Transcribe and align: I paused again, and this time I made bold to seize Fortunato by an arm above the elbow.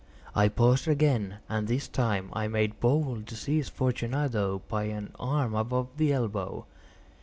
I 0.33 0.47
paused 0.47 0.87
again, 0.87 1.37
and 1.47 1.67
this 1.67 1.87
time 1.87 2.31
I 2.33 2.47
made 2.47 2.79
bold 2.79 3.27
to 3.27 3.35
seize 3.35 3.69
Fortunato 3.69 4.63
by 4.67 4.85
an 4.85 5.11
arm 5.19 5.53
above 5.53 5.89
the 5.97 6.11
elbow. 6.11 6.65